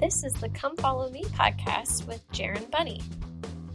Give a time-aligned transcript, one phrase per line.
[0.00, 3.02] This is the Come Follow Me podcast with Jaron Bunny.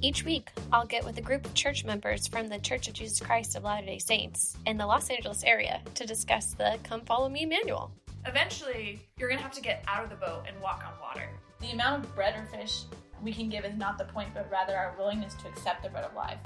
[0.01, 3.19] Each week, I'll get with a group of church members from the Church of Jesus
[3.19, 7.29] Christ of Latter day Saints in the Los Angeles area to discuss the Come Follow
[7.29, 7.91] Me manual.
[8.25, 11.29] Eventually, you're going to have to get out of the boat and walk on water.
[11.61, 12.85] The amount of bread or fish
[13.21, 16.05] we can give is not the point, but rather our willingness to accept the bread
[16.05, 16.39] of life.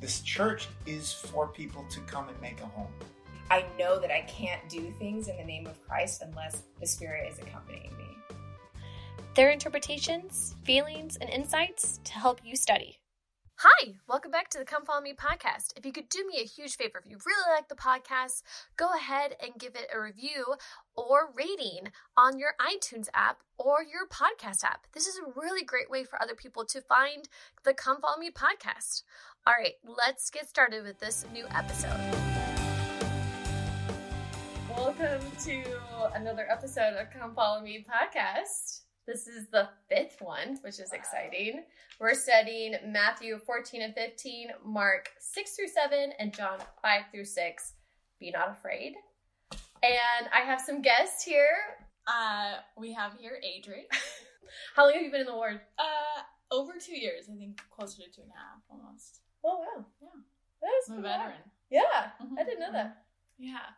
[0.00, 2.88] This church is for people to come and make a home.
[3.50, 7.30] I know that I can't do things in the name of Christ unless the Spirit
[7.30, 8.07] is accompanying me.
[9.38, 12.98] Their interpretations, feelings, and insights to help you study.
[13.58, 15.74] Hi, welcome back to the Come Follow Me podcast.
[15.76, 18.42] If you could do me a huge favor, if you really like the podcast,
[18.76, 20.56] go ahead and give it a review
[20.96, 24.88] or rating on your iTunes app or your podcast app.
[24.92, 27.28] This is a really great way for other people to find
[27.62, 29.04] the Come Follow Me podcast.
[29.46, 32.00] All right, let's get started with this new episode.
[34.68, 35.62] Welcome to
[36.16, 38.80] another episode of Come Follow Me podcast.
[39.08, 41.64] This is the fifth one, which is exciting.
[41.98, 47.72] We're studying Matthew 14 and 15, Mark 6 through 7, and John 5 through 6.
[48.20, 48.96] Be not afraid.
[49.82, 51.56] And I have some guests here.
[52.06, 53.86] Uh, we have here Adrie.
[54.76, 55.58] How long have you been in the ward?
[55.78, 59.20] Uh, over two years, I think closer to two and a half almost.
[59.42, 59.86] Oh, wow.
[60.02, 60.08] Yeah.
[60.60, 61.40] That is I'm a veteran.
[61.70, 63.04] Yeah, Mhm, I didn't know that.
[63.38, 63.72] Yeah.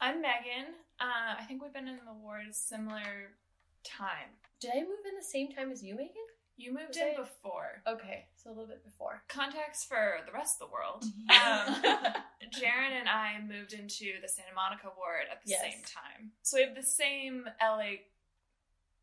[0.00, 0.72] I'm Megan.
[0.98, 3.36] Uh, I think we've been in the ward a similar
[3.84, 4.39] time.
[4.60, 6.14] Did I move in the same time as you, Megan?
[6.56, 7.80] You moved in before.
[7.88, 9.22] Okay, so a little bit before.
[9.28, 11.04] Context for the rest of the world.
[11.30, 11.74] Um,
[12.52, 15.60] Jaron and I moved into the Santa Monica ward at the Yes.
[15.62, 16.32] same time.
[16.42, 18.00] So we have the same LA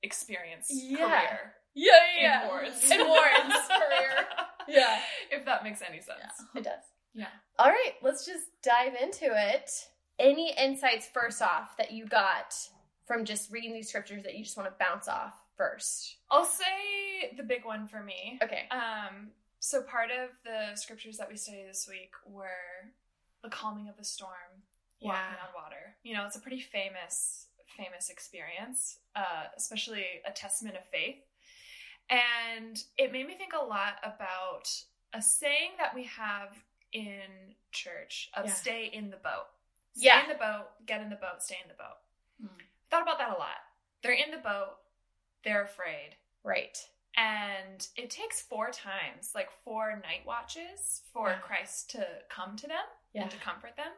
[0.03, 0.97] experience Yeah.
[1.07, 2.91] career Yeah, in wards.
[2.91, 4.27] In wards career.
[4.69, 4.99] Yeah.
[5.31, 6.19] If that makes any sense.
[6.53, 6.83] It does.
[7.13, 7.27] Yeah.
[7.57, 9.71] All right, let's just dive into it.
[10.19, 12.53] Any insights first off that you got
[13.05, 16.17] from just reading these scriptures that you just want to bounce off first?
[16.31, 18.39] I'll say the big one for me.
[18.43, 18.67] Okay.
[18.71, 22.91] Um, so part of the scriptures that we studied this week were
[23.43, 24.31] the calming of the storm,
[25.01, 25.95] walking on water.
[26.03, 31.17] You know, it's a pretty famous, famous experience, uh, especially a testament of faith.
[32.09, 34.69] And it made me think a lot about
[35.13, 36.55] a saying that we have
[36.93, 38.53] in church of Yeah.
[38.53, 39.47] stay in the boat.
[39.93, 40.23] Stay Yeah.
[40.23, 41.97] in the boat, get in the boat, stay in the boat.
[42.39, 42.57] Hmm.
[42.89, 43.57] Thought about that a lot.
[44.01, 44.77] They're in the boat,
[45.43, 46.15] they're afraid.
[46.43, 46.77] Right.
[47.15, 51.39] And it takes four times, like four night watches, for Yeah.
[51.39, 53.23] Christ to come to them Yeah.
[53.23, 53.91] and to comfort them.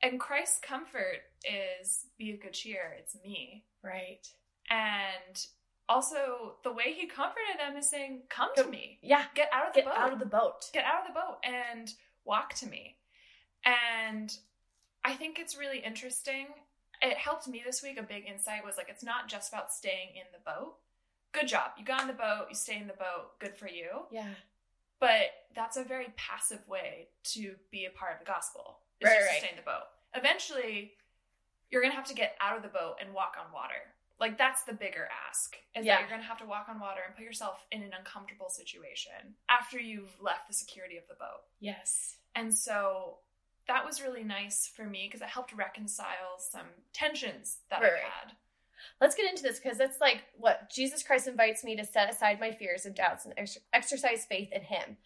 [0.00, 3.66] And Christ's comfort is be of good cheer, it's me.
[3.82, 4.26] Right.
[4.70, 5.46] And
[5.88, 9.26] also, the way he comforted them is saying, Come to me, Yeah.
[9.34, 10.70] get out of the Get boat, out of the boat.
[10.72, 11.92] get out of the boat and
[12.24, 12.98] walk to me.
[13.64, 14.30] And
[15.04, 16.46] I think it's really interesting.
[17.02, 17.98] It helped me this week.
[17.98, 20.76] A big insight was like, it's not just about staying in the boat.
[21.32, 21.72] Good job.
[21.78, 23.88] You got in the boat, you stay in the boat, good for you.
[24.10, 24.28] Yeah.
[25.00, 28.78] But that's a very passive way to be a part of the gospel.
[29.00, 29.34] Is Right, just right.
[29.34, 29.84] to stay in the boat.
[30.14, 30.92] Eventually,
[31.70, 33.94] you're gonna have to get out of the boat and walk on water.
[34.18, 35.56] Like that's the bigger ask.
[35.76, 35.94] Is Yeah.
[35.96, 39.36] that you're gonna have to walk on water and put yourself in an uncomfortable situation
[39.48, 41.44] after you've left the security of the boat.
[41.60, 42.16] Yes.
[42.34, 43.18] And so
[43.68, 47.98] that was really nice for me because it helped reconcile some tensions that Right, I've
[48.26, 48.32] had.
[49.00, 52.40] Let's get into this because that's like what Jesus Christ invites me to set aside
[52.40, 54.96] my fears and doubts and ex- exercise faith in Him.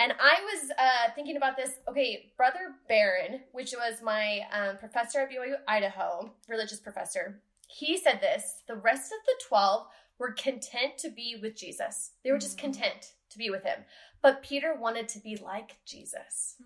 [0.00, 1.70] And I was uh, thinking about this.
[1.88, 8.20] Okay, Brother Barron, which was my um, professor at BYU Idaho, religious professor, he said
[8.20, 9.86] this the rest of the 12
[10.18, 12.12] were content to be with Jesus.
[12.24, 12.62] They were just Mhm.
[12.62, 13.84] content to be with Him.
[14.20, 16.56] But Peter wanted to be like Jesus.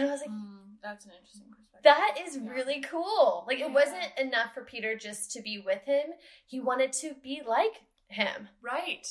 [0.00, 1.82] And I was like, Mm, that's an interesting perspective.
[1.84, 2.50] that is Yeah.
[2.50, 3.44] really cool.
[3.46, 3.66] Like, Yeah.
[3.66, 6.12] it wasn't enough for Peter just to be with him,
[6.46, 8.48] he wanted to be like him.
[8.60, 9.06] Right.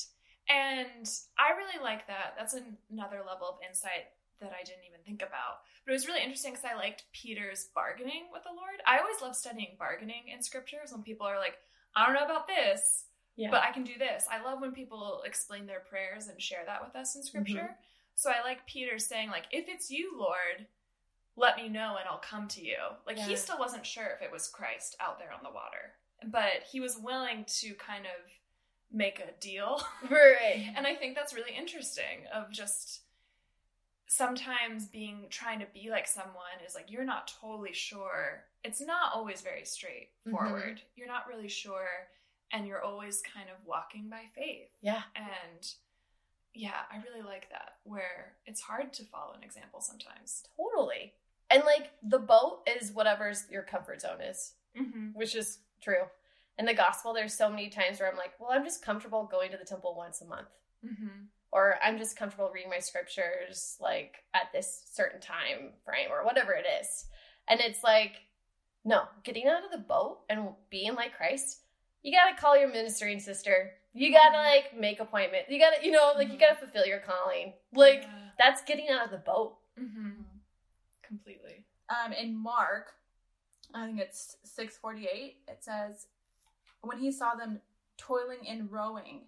[0.48, 2.34] And I really like that.
[2.36, 4.06] That's an- another level of insight
[4.40, 5.62] that I didn't even think about.
[5.84, 8.82] But it was really interesting because I liked Peter's bargaining with the Lord.
[8.86, 11.58] I always love studying bargaining in scriptures when people are like,
[11.94, 13.06] I don't know about this,
[13.36, 13.50] Yeah.
[13.50, 14.26] but I can do this.
[14.28, 17.78] I love when people explain their prayers and share that with us in scripture.
[18.14, 20.66] So I like Peter saying, like, if it's you, Lord,
[21.36, 22.76] let me know and I'll come to you.
[23.06, 23.26] Like Yeah.
[23.26, 25.94] he still wasn't sure if it was Christ out there on the water.
[26.24, 28.30] But he was willing to kind of
[28.92, 29.82] make a deal.
[30.10, 30.72] right.
[30.76, 33.00] And I think that's really interesting of just
[34.06, 38.44] sometimes being trying to be like someone is like you're not totally sure.
[38.62, 40.76] It's not always very straightforward.
[40.76, 40.86] Mm-hmm.
[40.96, 41.88] You're not really sure
[42.52, 44.68] and you're always kind of walking by faith.
[44.82, 45.02] Yeah.
[45.16, 45.66] And
[46.54, 50.44] yeah, I really like that where it's hard to follow an example sometimes.
[50.56, 51.12] Totally.
[51.50, 55.08] And like the boat is whatever's your comfort zone is, Mm-hmm.
[55.12, 56.04] which is true.
[56.58, 59.50] in the gospel, there's so many times where I'm like, well, I'm just comfortable going
[59.50, 60.48] to the temple once a month.
[60.84, 61.24] Mm-hmm.
[61.50, 66.52] Or I'm just comfortable reading my scriptures like at this certain time frame or whatever
[66.52, 67.06] it is.
[67.48, 68.12] And it's like,
[68.84, 71.58] no, getting out of the boat and being like Christ,
[72.02, 73.72] you gotta call your ministering sister.
[73.94, 75.44] You gotta like make appointment.
[75.48, 77.52] You gotta, you know, like you gotta fulfill your calling.
[77.74, 78.04] Like
[78.38, 79.56] that's getting out of the boat.
[79.78, 80.22] mm-hmm.
[81.02, 81.64] completely.
[81.90, 82.92] um, in Mark,
[83.74, 85.36] I think it's six forty eight.
[85.48, 86.06] It says,
[86.80, 87.60] when he saw them
[87.98, 89.22] toiling and rowing,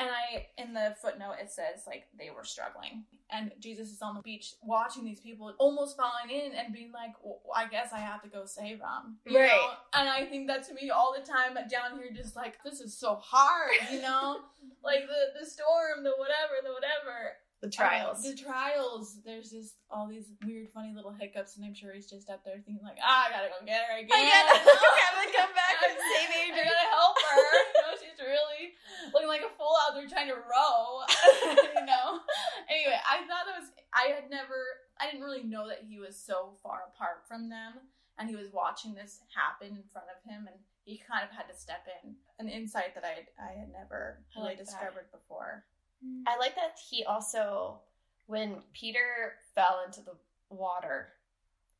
[0.00, 4.14] and I in the footnote it says like they were struggling, and Jesus is on
[4.16, 7.98] the beach watching these people almost falling in and being like, well, I guess I
[8.00, 9.48] have to go save them, you Right.
[9.48, 9.70] know?
[9.94, 12.96] And I think that to me all the time down here, just like this is
[12.98, 14.40] so hard, you know,
[14.82, 17.36] like the the storm, the whatever, the whatever.
[17.60, 18.22] The Uh, trials.
[18.24, 19.20] the trials.
[19.20, 22.56] There's just all these weird, funny little hiccups, and I'm sure he's just up there
[22.64, 24.16] thinking like, ah, I gotta go get her again.
[24.16, 24.64] I gotta?
[24.64, 26.64] I gotta come back and save I Adrian.
[26.72, 27.36] gotta help her.
[27.36, 27.99] You know, she's
[28.30, 28.78] really
[29.12, 31.02] looking like a fool out there trying to row.
[31.74, 32.22] you know.
[32.70, 33.70] Anyway, I thought it was.
[33.92, 34.54] I had never.
[35.00, 37.74] I didn't really know that he was so far apart from them,
[38.18, 41.48] and he was watching this happen in front of him, and he kind of had
[41.50, 42.14] to step in.
[42.38, 44.64] An insight that I I had never I really like that.
[44.66, 45.64] discovered before.
[46.26, 47.80] I like that he also,
[48.26, 50.16] when Peter fell into the
[50.48, 51.08] water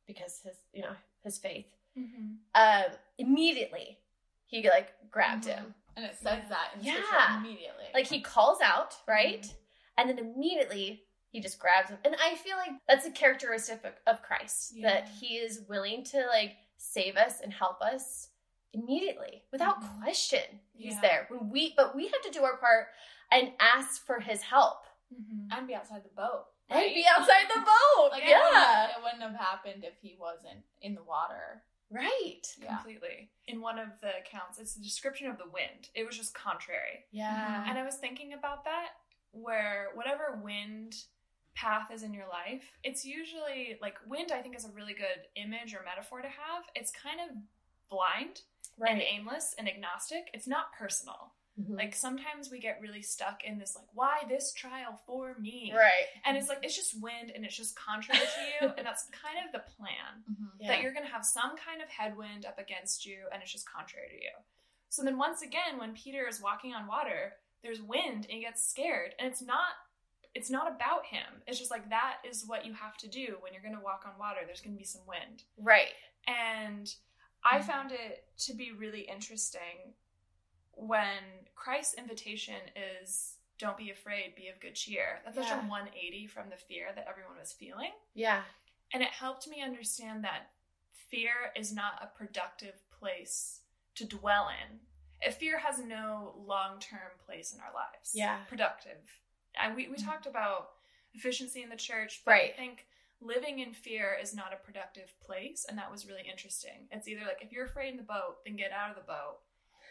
[0.05, 0.93] because his, you know,
[1.23, 1.65] his faith,
[1.97, 2.35] Mm-hmm.
[2.55, 3.97] um, immediately
[4.45, 5.55] he like grabbed Mhm.
[5.55, 5.75] him.
[5.95, 6.49] And it says Yeah.
[6.49, 6.93] that in Yeah.
[7.03, 7.85] scripture immediately.
[7.93, 9.45] Like he calls out, right?
[9.97, 11.97] And then immediately he just grabs him.
[12.05, 16.25] And I feel like that's a characteristic of, of Christ that he is willing to
[16.27, 18.29] like save us and help us
[18.73, 20.01] immediately without Mhm.
[20.01, 20.61] question.
[20.73, 21.01] He's Yeah.
[21.01, 21.25] there.
[21.29, 22.87] When we but we have to do our part
[23.29, 24.85] and ask for his help.
[25.13, 25.51] Mm-hmm.
[25.51, 26.45] and be outside the boat.
[26.69, 26.95] And right?
[26.95, 28.11] be outside the boat.
[28.11, 28.39] Like it yeah.
[28.85, 31.65] wouldn't, it wouldn't have happened if he wasn't in the water.
[31.91, 32.41] Right.
[32.61, 32.77] Yeah.
[32.77, 33.29] Completely.
[33.47, 35.89] In one of the accounts, it's the description of the wind.
[35.93, 37.05] It was just contrary.
[37.11, 37.33] Yeah.
[37.33, 37.69] Mm-hmm.
[37.69, 38.89] And I was thinking about that,
[39.31, 40.95] where whatever wind
[41.53, 45.27] path is in your life, it's usually like wind, I think, is a really good
[45.35, 46.63] image or metaphor to have.
[46.75, 47.35] It's kind of
[47.89, 48.41] blind
[48.79, 50.29] and aimless and agnostic.
[50.33, 51.33] It's not personal.
[51.59, 51.77] Mhm.
[51.77, 55.73] Like sometimes we get really stuck in this, like, why this trial for me?
[55.75, 56.05] right.
[56.25, 58.73] And it's like, it's just wind and it's just contrary to you.
[58.77, 60.23] And that's kind of the plan
[60.59, 60.69] Yeah.
[60.69, 63.69] that you're going to have some kind of headwind up against you and it's just
[63.69, 64.31] contrary to you.
[64.89, 67.33] So then once again when Peter is walking on water,
[67.63, 69.73] there's wind and he gets scared and it's not
[70.33, 71.43] it's not about him.
[71.45, 74.05] It's just like that is what you have to do when you're going to walk
[74.07, 74.39] on water.
[74.45, 75.43] There's going to be some wind.
[75.57, 75.91] right.
[76.25, 76.93] And
[77.43, 77.63] I Mhm.
[77.65, 79.93] found it to be really interesting
[80.73, 82.55] when Christ's invitation
[83.03, 85.19] is don't be afraid, be of good cheer.
[85.23, 87.91] That's such a 180 from the fear that everyone was feeling.
[88.15, 88.41] Yeah.
[88.93, 90.47] And it helped me understand that
[91.11, 93.59] fear is not a productive place
[93.93, 94.79] to dwell in.
[95.21, 98.13] If fear has no long term place in our lives.
[98.15, 98.37] Yeah.
[98.49, 98.97] Productive.
[99.61, 100.05] I, we, we Mhm.
[100.05, 100.71] talked about
[101.13, 102.53] efficiency in the church, but Right.
[102.53, 102.87] I think
[103.19, 105.65] living in fear is not a productive place.
[105.69, 106.87] And that was really interesting.
[106.89, 109.37] It's either like if you're afraid in the boat, then get out of the boat.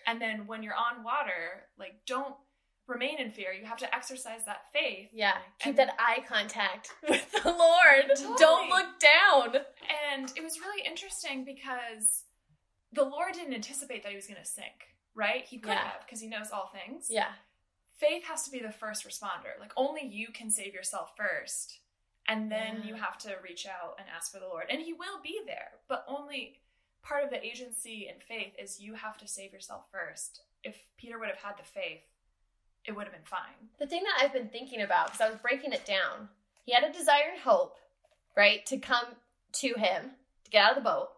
[0.07, 2.35] And then when you're on water, like don't
[2.87, 3.53] remain in fear.
[3.53, 5.35] You have to exercise that faith Yeah.
[5.61, 8.09] Keep that eye contact with the Lord.
[8.17, 8.35] Totally.
[8.39, 9.63] Don't look down.
[10.13, 12.25] And it was really interesting because
[12.93, 15.45] the Lord didn't anticipate that he was going to sink, right?
[15.45, 15.85] He could Yeah.
[15.93, 17.07] have because he knows all things.
[17.09, 17.29] Yeah.
[17.99, 19.59] Faith has to be the first responder.
[19.61, 21.79] Like only you can save yourself first.
[22.27, 22.85] And then Yeah.
[22.89, 24.67] you have to reach out and ask for the Lord.
[24.69, 26.61] And he will be there, but only
[27.03, 30.43] part of the agency and faith is you have to save yourself first.
[30.63, 32.03] If Peter would have had the faith,
[32.85, 33.69] it would have been fine.
[33.79, 36.29] The thing that I've been thinking about, because I was breaking it down,
[36.65, 37.77] he had a desire and hope,
[38.37, 39.07] right, to come
[39.55, 40.11] to him,
[40.45, 41.09] to get out of the boat.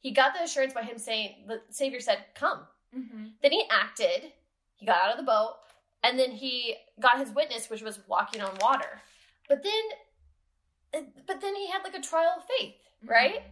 [0.00, 2.60] He got the assurance by him saying, the Savior said, Come.
[2.96, 3.24] Mm-hmm.
[3.40, 4.32] Then he acted,
[4.76, 5.56] he got out of the boat,
[6.02, 9.00] and then he got his witness, which was walking on water.
[9.48, 13.42] But then, but then he had like a trial of faith, right?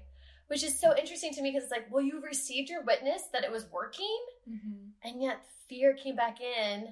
[0.51, 3.45] Which is so interesting to me because it's like, well, you received your witness that
[3.45, 4.19] it was working,
[4.51, 5.09] Mm-hmm.
[5.09, 6.89] and yet fear came back in.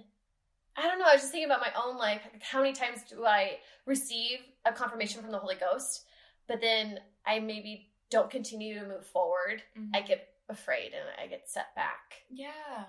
[0.77, 1.07] I don't know.
[1.09, 2.21] I was just thinking about my own life.
[2.33, 6.05] Like, how many times do I receive a confirmation from the Holy Ghost,
[6.47, 9.63] but then I maybe don't continue to move forward?
[9.77, 9.91] Mm-hmm.
[9.97, 12.23] I get afraid and I get set back.
[12.31, 12.85] Yeah.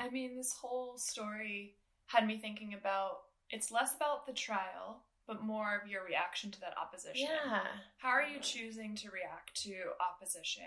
[0.00, 1.74] I mean, this whole story
[2.06, 3.18] had me thinking about
[3.50, 7.28] it's less about the trial, but more of your reaction to that opposition.
[7.30, 7.60] Yeah.
[7.98, 10.64] How are you choosing to react to opposition?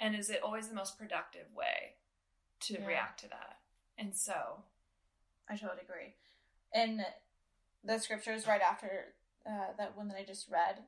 [0.00, 1.94] And is it always the most productive way
[2.62, 2.84] to Yeah.
[2.86, 3.60] react to that?
[3.96, 4.64] And so,
[5.48, 6.14] I totally agree.
[6.74, 7.06] In
[7.84, 9.14] the scriptures right after
[9.46, 10.82] uh, that one that I just read,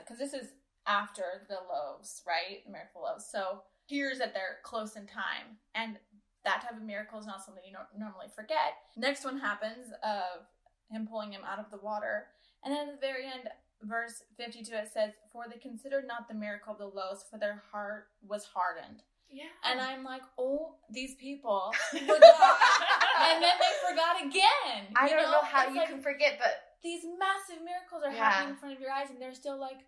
[0.00, 0.52] because this is
[0.86, 2.62] after the loaves, right?
[2.66, 3.24] The miracle loaves.
[3.24, 5.56] So here's that they're close in time.
[5.74, 5.98] And
[6.44, 8.74] that type of miracle is not something you normally forget.
[8.96, 10.44] Next one happens of
[10.90, 12.26] him pulling him out of the water.
[12.64, 13.48] And then at the very end,
[13.82, 17.62] verse 52, it says, For they considered not the miracle of the loaves, for their
[17.72, 19.02] heart was hardened.
[19.30, 19.44] Yeah.
[19.64, 22.10] And I'm like, oh, these people forgot.
[22.10, 24.92] and then they forgot again.
[24.94, 26.52] I don't know, how It's you like, can forget, but
[26.82, 28.28] These massive miracles are Yeah.
[28.30, 29.78] happening in front of your eyes, and they're still like,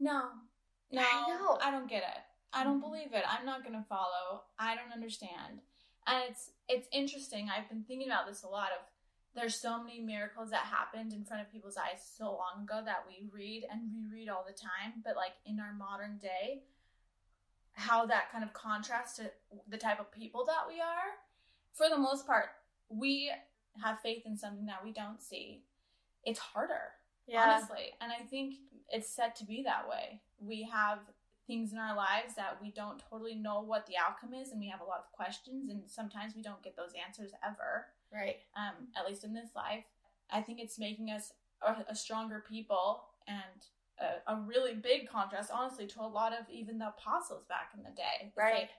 [0.00, 0.30] no,
[0.92, 1.58] no, I know.
[1.62, 2.18] I don't get it.
[2.52, 2.82] I don't Mhm.
[2.82, 3.24] believe it.
[3.26, 4.44] I'm not gonna follow.
[4.58, 5.60] I don't understand.
[6.06, 7.48] And it's it's interesting.
[7.48, 8.72] I've been thinking about this a lot.
[8.72, 8.80] Of
[9.34, 13.04] there's so many miracles that happened in front of people's eyes so long ago that
[13.06, 15.02] we read and reread all the time.
[15.04, 16.62] But like in our modern day,
[17.72, 19.30] how that kind of contrasts to
[19.68, 21.16] the type of people that we are.
[21.72, 22.46] For the most part,
[22.88, 23.30] we
[23.82, 25.62] have faith in something that we don't see.
[26.24, 26.92] It's harder
[27.38, 27.92] honestly.
[28.00, 28.56] And I think
[28.88, 30.20] it's set to be that way.
[30.40, 30.98] We have
[31.46, 34.68] things in our lives that we don't totally know what the outcome is, and we
[34.68, 38.36] have a lot of questions, and sometimes we don't get those answers ever, right.
[38.56, 39.84] um, at least in this life.
[40.32, 41.32] I think it's making us
[41.66, 43.60] a, a stronger people and
[44.00, 47.82] a, a really big contrast, honestly, to a lot of even the apostles back in
[47.82, 48.26] the day.
[48.26, 48.54] It's Right.
[48.54, 48.70] like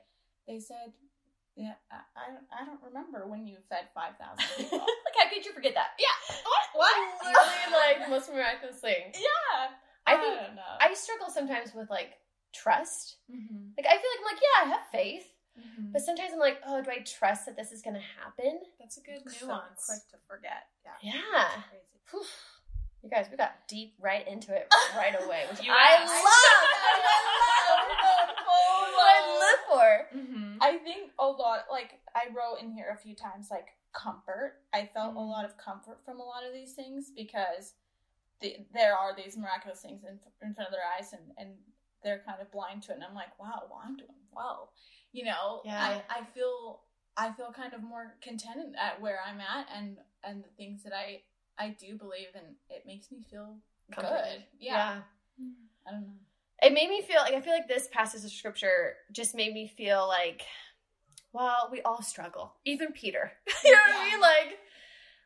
[0.48, 0.94] they said,
[1.56, 4.16] yeah, I, I, don't, I don't remember when you fed 5,000
[4.58, 4.80] people.
[4.80, 5.92] like, how could you forget that?
[6.00, 6.16] yeah.
[6.44, 6.88] What?
[6.88, 6.96] What?
[7.24, 9.12] Literally, like, the most miraculous thing.
[9.16, 9.76] yeah.
[10.08, 10.76] I think don't know.
[10.80, 12.18] I struggle sometimes with like
[12.56, 13.18] trust.
[13.30, 13.76] Mm-hmm.
[13.78, 15.28] Like, I feel like I'm like, yeah, I have faith,
[15.60, 15.92] Mm-hmm.
[15.92, 18.60] but sometimes I'm like, oh, do I trust that this is gonna happen?
[18.80, 19.86] That's a good so nuance.
[19.86, 20.68] quick to forget.
[20.86, 21.14] Yeah.
[21.14, 21.64] Yeah.
[21.70, 22.28] Crazy.
[23.04, 26.14] You guys, we got deep right into it right away, which You I asked.
[26.14, 26.22] love.
[28.96, 30.18] what I live for.
[30.22, 30.58] Mm-hmm.
[30.62, 34.58] I think a lot, like, I wrote in here a few times, like, comfort.
[34.74, 35.30] I felt a Mm.
[35.32, 37.74] lot of comfort from a lot of these things because
[38.42, 41.56] the, there are these miraculous things in, in front of their eyes and, and
[42.04, 42.96] they're kind of blind to it.
[42.96, 44.72] And I'm like, wow, well, I'm doing well.
[45.12, 46.02] You know, Yeah.
[46.10, 46.82] I, I feel.
[47.18, 50.94] I feel kind of more contented at where I'm at and and the things that
[50.94, 51.22] I
[51.58, 53.58] I do believe and it makes me feel
[53.94, 54.24] Comforted.
[54.24, 54.44] good.
[54.60, 55.02] Yeah.
[55.40, 55.52] Mm-hmm.
[55.88, 56.14] I don't know.
[56.62, 59.68] It made me feel like I feel like this passage of scripture just made me
[59.68, 60.44] feel like,
[61.34, 63.34] well, we all struggle, even Peter.
[63.66, 64.20] you know what I mean?
[64.22, 64.58] Like,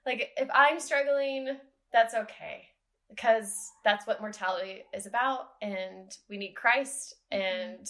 [0.05, 1.57] like if I'm struggling,
[1.93, 2.69] that's okay
[3.09, 7.15] because that's what mortality is about, and we need Christ.
[7.31, 7.87] And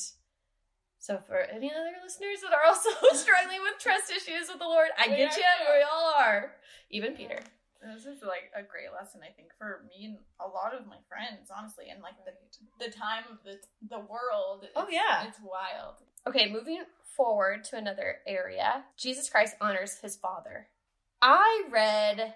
[1.06, 4.90] so, for any other listeners that are also struggling with trust issues with the Lord,
[4.98, 5.30] I get are you.
[5.30, 5.78] too.
[5.78, 6.54] We all are,
[6.90, 7.38] even Peter.
[7.80, 10.98] This is like a great lesson, I think, for me and a lot of my
[11.08, 12.34] friends, honestly, and like the
[12.84, 14.66] the time of the the world.
[14.76, 15.28] Oh, yeah.
[15.28, 16.02] it's wild.
[16.26, 16.82] Okay, moving
[17.16, 18.86] forward to another area.
[18.98, 20.70] Jesus Christ honors his Father.
[21.22, 22.34] I read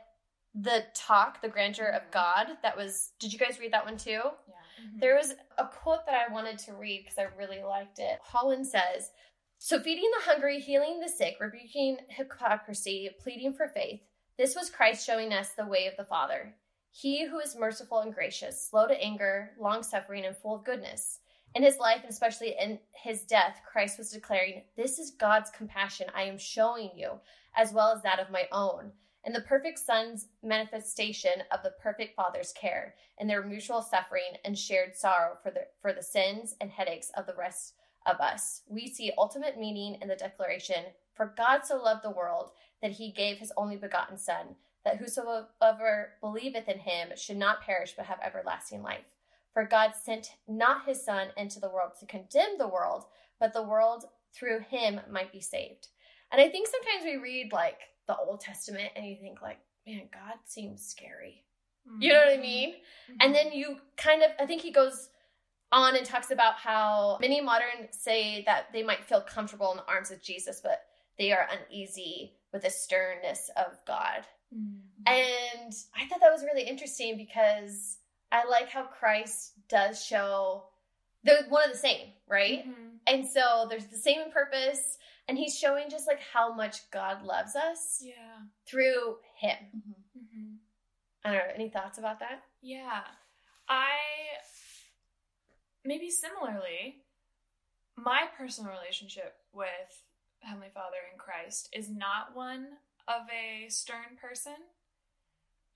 [0.53, 2.11] the talk, The Grandeur of mm-hmm.
[2.11, 2.57] God.
[2.61, 4.11] That was, did you guys read that one too?
[4.11, 4.58] Yeah.
[4.79, 4.99] Mm-hmm.
[4.99, 8.19] There was a quote that I wanted to read because I really liked it.
[8.21, 9.11] Holland says,
[9.57, 14.01] So feeding the hungry, healing the sick, rebuking hypocrisy, pleading for faith,
[14.37, 16.55] this was Christ showing us the way of the Father.
[16.91, 21.19] He who is merciful and gracious, slow to anger, long suffering, and full of goodness.
[21.55, 26.07] In his life, and especially in his death, Christ was declaring, This is God's compassion
[26.15, 27.19] I am showing you,
[27.55, 28.91] as well as that of my own,
[29.25, 34.57] and the perfect Son's manifestation of the perfect Father's care, and their mutual suffering and
[34.57, 37.73] shared sorrow for the, for the sins and headaches of the rest
[38.05, 38.61] of us.
[38.67, 43.11] We see ultimate meaning in the declaration, For God so loved the world that he
[43.11, 48.19] gave his only begotten Son, that whosoever believeth in him should not perish but have
[48.23, 49.05] everlasting life.
[49.53, 53.05] For God sent not his Son into the world to condemn the world,
[53.39, 55.87] but the world through him might be saved.
[56.31, 60.09] And I think sometimes we read like the Old Testament and you think like, man,
[60.11, 61.45] God seems scary.
[61.99, 62.41] You know what I mm-hmm.
[62.41, 62.69] mean?
[62.73, 63.15] Mm-hmm.
[63.21, 65.09] And then you kind of, I think he goes
[65.71, 69.87] on and talks about how many modern say that they might feel comfortable in the
[69.87, 70.81] arms of Jesus, but
[71.17, 74.25] they are uneasy with the sternness of God.
[74.55, 75.03] Mm-hmm.
[75.07, 77.97] And I thought that was really interesting because
[78.31, 80.65] I like how Christ does show
[81.23, 82.67] they're one of the same, right?
[82.67, 82.95] Mm-hmm.
[83.07, 84.97] And so there's the same purpose,
[85.29, 88.13] and he's showing just like how much God loves us Yeah.
[88.67, 89.57] through him.
[90.17, 90.55] Mm-hmm.
[91.23, 91.53] I don't know.
[91.53, 92.41] Any thoughts about that?
[92.61, 93.01] Yeah.
[93.69, 93.89] I
[95.85, 97.03] maybe similarly,
[97.95, 100.03] my personal relationship with
[100.41, 102.65] Heavenly Father in Christ is not one
[103.07, 104.55] of a stern person.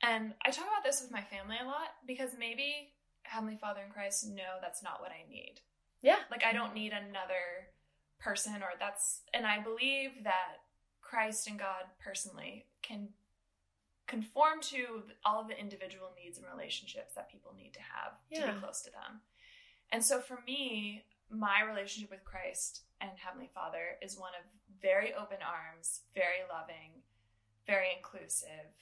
[0.01, 2.93] And I talk about this with my family a lot because maybe
[3.23, 5.55] Heavenly Father in Christ know that's not what I need.
[6.01, 6.19] Yeah.
[6.31, 7.69] Like I don't need another
[8.23, 10.61] person or that's and I believe that
[11.01, 13.09] Christ and God personally can
[14.07, 18.53] conform to all of the individual needs and relationships that people need to have to
[18.53, 19.21] be close to them.
[19.91, 24.45] And so for me, my relationship with Christ and Heavenly Father is one of
[24.81, 27.01] very open arms, very loving,
[27.65, 28.73] very inclusive,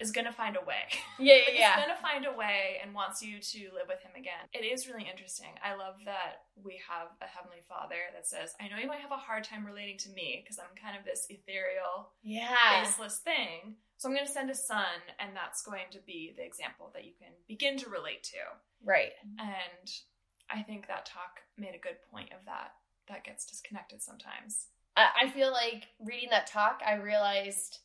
[0.00, 0.88] is going to find a way.
[1.18, 1.68] Yeah, Like, yeah, yeah.
[1.78, 4.42] It's going to find a way and wants you to live with Him again.
[4.52, 5.52] It is really interesting.
[5.62, 9.12] I love that we have a Heavenly Father that says, I know you might have
[9.12, 12.82] a hard time relating to me because I'm kind of this ethereal, Yeah.
[12.82, 13.76] baseless thing.
[13.98, 17.04] So I'm going to send a son, and that's going to be the example that
[17.04, 18.38] you can begin to relate to.
[18.82, 19.12] Right.
[19.38, 19.86] And
[20.50, 22.72] I think that talk made a good point of that.
[23.08, 24.66] That gets disconnected sometimes.
[24.96, 27.78] I feel like reading that talk, I realized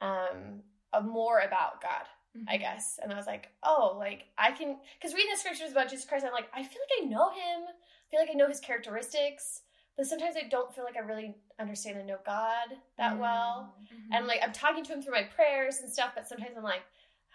[0.00, 0.62] um,
[1.02, 2.06] more about God,
[2.48, 2.60] I Mm-hmm.
[2.62, 2.98] guess.
[3.02, 6.24] And I was like, oh, like I can, because reading the scriptures about Jesus Christ,
[6.24, 7.60] I'm like, I feel like I know him.
[7.68, 9.62] I feel like I know his characteristics.
[9.96, 12.68] But sometimes I don't feel like I really understand and know God
[12.98, 13.74] that well.
[13.92, 14.16] Mhm.
[14.16, 16.82] And like I'm talking to him through my prayers and stuff, but sometimes I'm like,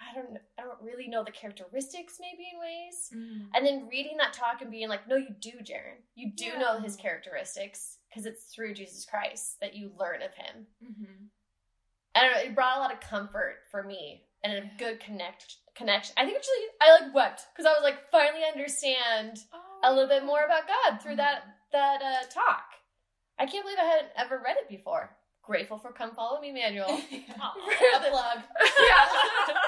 [0.02, 3.10] I don't, I don't really know the characteristics maybe in ways.
[3.14, 3.50] Mhm.
[3.54, 6.00] And then reading that talk and being like, no, you do, Jaren.
[6.16, 6.60] You do Yeah.
[6.60, 10.68] know his characteristics because it's through Jesus Christ that you learn of him.
[12.16, 12.40] I don't know.
[12.40, 16.14] It brought a lot of comfort for me and a good connect connection.
[16.18, 19.40] I think actually I like wept because I was like finally understand
[19.84, 22.64] a little bit more about God through that that uh, talk.
[23.38, 25.16] I can't believe I hadn't ever read it before.
[25.44, 26.88] Grateful for Come Follow Me manual.
[26.90, 27.54] Aw.
[27.98, 28.40] a plug.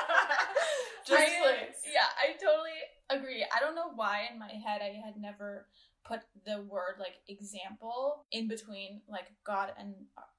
[1.06, 2.72] Just I- Yeah, I totally
[3.10, 3.46] agree.
[3.56, 5.68] I don't know why in my head I had never
[6.08, 9.94] put the word like example in between like God and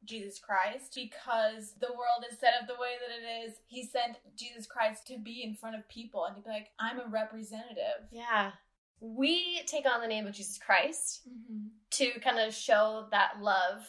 [0.04, 3.54] Jesus Christ because the world is set up the way that it is.
[3.66, 6.98] He sent Jesus Christ to be in front of people and to be like, I'm
[7.00, 8.08] a representative.
[8.10, 8.52] Yeah.
[9.00, 11.68] We take on the name of Jesus Christ Mhm.
[11.90, 13.86] to kind of show that love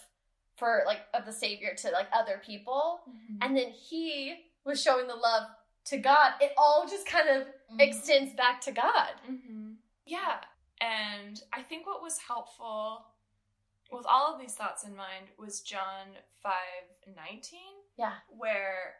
[0.57, 3.01] for like of the Savior to like other people.
[3.09, 3.37] Mhm.
[3.41, 5.49] And then he was showing the love
[5.85, 6.33] to God.
[6.41, 7.47] It all just kind of
[7.79, 9.13] extends back to God.
[9.27, 9.77] Mhm.
[10.05, 10.43] Yeah.
[11.29, 13.05] And I think what was helpful
[13.91, 16.07] with all of these thoughts in mind was John
[16.41, 16.53] 5
[17.15, 17.59] 19,
[17.97, 18.13] Yeah.
[18.29, 18.95] where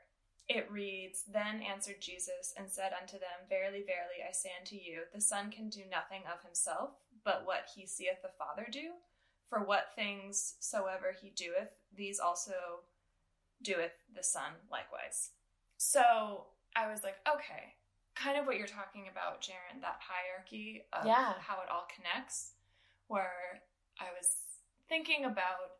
[0.48, 5.02] it reads, Then answered Jesus and said unto them, Verily, verily, I say unto you,
[5.12, 6.92] the Son can do nothing of himself,
[7.24, 8.92] but what he seeth the Father do.
[9.50, 12.84] For what things soever he doeth, these also
[13.64, 15.32] doeth the Son likewise.
[15.78, 17.74] So I was like, okay,
[18.16, 21.34] kind of what you're talking about, Jaren, that hierarchy of Yeah.
[21.40, 22.54] how it all connects,
[23.08, 23.62] where
[24.00, 24.38] I was
[24.88, 25.76] thinking about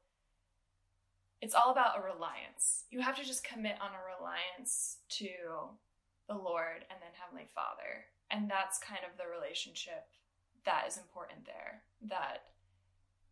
[1.42, 2.84] it's all about a reliance.
[2.90, 5.30] You have to just commit on a reliance to
[6.28, 8.08] the Lord and then Heavenly Father.
[8.30, 10.10] And that's kind of the relationship
[10.66, 11.84] that is important there.
[12.02, 12.50] That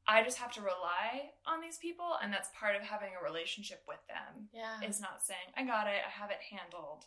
[0.08, 3.84] I just have to rely on these people, and that's part of having a relationship
[3.90, 4.80] with them Yeah.
[4.82, 7.06] is not saying, I got it, I have it handled,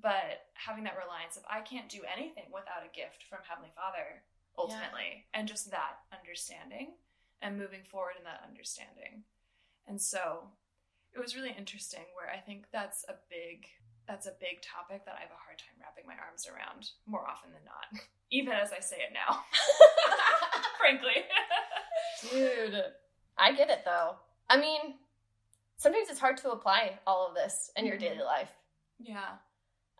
[0.00, 4.22] but having that reliance of, I can't do anything without a gift from Heavenly Father,
[4.56, 6.94] ultimately, and just that understanding
[7.42, 9.24] and moving forward in that understanding.
[9.86, 10.48] And so
[11.12, 13.66] it was really interesting where I think that's a big
[14.08, 17.22] that's a big topic that I have a hard time wrapping my arms around more
[17.28, 18.02] often than not,
[18.32, 19.44] even as I say it now.
[20.80, 21.22] Frankly.
[22.30, 22.82] Dude,
[23.38, 24.16] I get it though.
[24.50, 24.94] I mean,
[25.76, 28.00] sometimes it's hard to apply all of this in your Mhm.
[28.00, 28.50] daily life.
[28.98, 29.36] yeah.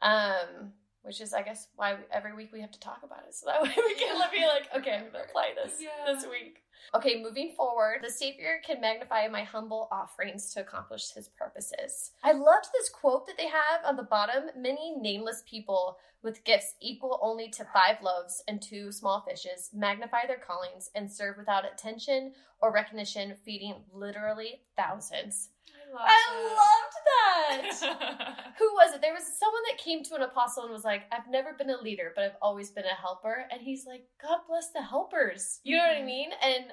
[0.02, 3.46] Um, which is, I guess, why every week we have to talk about it, so
[3.46, 6.12] that way we can be like, okay, I'm gonna apply this Yeah.
[6.12, 6.58] this week.
[6.94, 12.12] Okay, moving forward, the Savior can magnify my humble offerings to accomplish His purposes.
[12.22, 14.44] I loved this quote that they have on the bottom.
[14.56, 20.26] Many nameless people with gifts equal only to five loaves and two small fishes magnify
[20.26, 25.48] their callings and serve without attention or recognition, feeding literally thousands.
[25.98, 28.54] I loved that.
[28.58, 29.00] Who was it?
[29.00, 31.80] There was someone that came to an apostle and was like, I've never been a
[31.80, 33.46] leader, but I've always been a helper.
[33.50, 35.60] And he's like, God bless the helpers.
[35.64, 36.06] You know what I Mhm.
[36.06, 36.30] mean?
[36.42, 36.64] And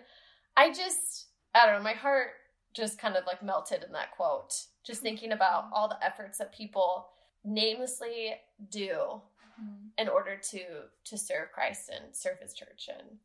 [0.58, 2.32] I just, I don't know, my heart
[2.73, 4.53] just kind of like melted in that quote.
[4.86, 7.10] Just thinking about all the efforts that people
[7.43, 8.36] namelessly
[8.69, 9.21] do
[9.60, 9.91] Mhm.
[9.97, 13.19] in order to to serve Christ and serve his church and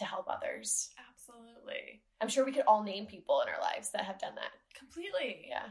[0.00, 0.90] to help others.
[1.10, 2.02] Absolutely.
[2.20, 4.50] I'm sure we could all name people in our lives that have done that.
[4.78, 5.46] Completely.
[5.48, 5.66] Yeah.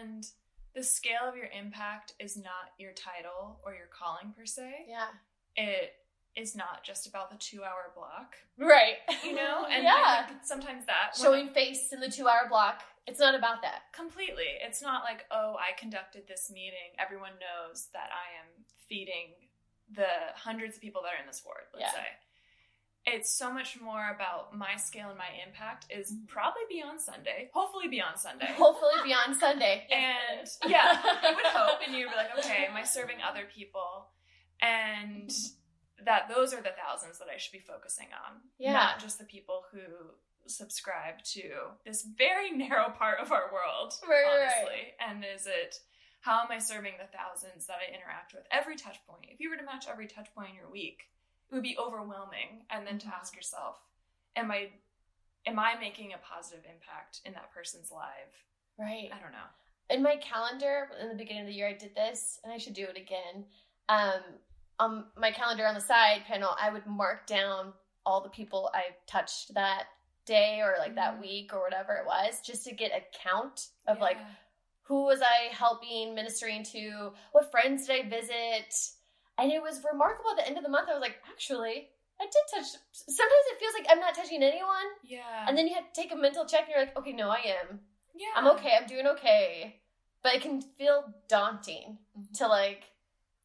[0.00, 0.26] And
[0.74, 4.86] the scale of your impact is not your title or your calling per se.
[4.88, 5.08] Yeah.
[5.56, 5.92] It
[6.34, 8.96] is not just about the two hour block, Right.
[9.22, 9.66] you know?
[9.70, 10.26] And yeah.
[10.42, 12.82] Sometimes that when Showing face in the two hour block.
[13.06, 13.82] It's not about that.
[13.92, 14.46] completely.
[14.64, 16.94] It's not like, oh, I conducted this meeting.
[16.98, 19.34] Everyone knows that I am feeding
[19.90, 22.00] the hundreds of people that are in this ward, let's Yeah.
[22.00, 22.06] say.
[23.04, 26.26] It's so much more about my scale and my impact is Mm-hmm.
[26.26, 28.46] probably beyond Sunday, hopefully beyond Sunday.
[28.56, 29.86] Hopefully beyond Sunday.
[29.90, 30.92] And yeah,
[31.30, 34.06] you would hope, and you'd be like, okay, am I serving other people?
[34.60, 35.30] And
[36.04, 38.38] that those are the thousands that I should be focusing on.
[38.58, 38.72] Yeah.
[38.72, 39.80] Not just the people who
[40.46, 41.42] subscribe to
[41.86, 43.94] this very narrow part of our world.
[44.08, 44.82] Right, right, honestly.
[45.00, 45.76] And is it
[46.20, 49.26] how am I serving the thousands that I interact with every touch point?
[49.30, 51.02] If you were to match every touch point in your week,
[51.52, 52.64] it would be overwhelming.
[52.70, 53.20] And then to Mm-hmm.
[53.20, 53.76] ask yourself,
[54.36, 54.70] am I
[55.46, 58.34] am I making a positive impact in that person's life?
[58.78, 59.10] Right.
[59.12, 59.48] I don't know.
[59.90, 62.72] in my calendar in the beginning of the year i did this and i should
[62.72, 63.44] do it again
[63.90, 64.20] um
[64.78, 67.72] on my calendar on the side panel i would mark down
[68.06, 69.84] all the people i touched that
[70.24, 71.20] day or like that Mhm.
[71.20, 74.18] week or whatever it was just to get a count of like
[74.82, 78.72] who was i helping ministering to what friends did i visit
[79.38, 81.88] and it was remarkable at the end of the month i was like actually
[82.20, 85.46] i did touch sometimes it feels like i'm not touching anyone Yeah.
[85.46, 87.40] and then you have to take a mental check and you're like okay no i
[87.60, 87.80] am
[88.14, 88.28] yeah.
[88.36, 88.72] I'm okay.
[88.80, 89.80] I'm doing okay.
[90.22, 92.32] But it can feel daunting mm-hmm.
[92.34, 92.84] to like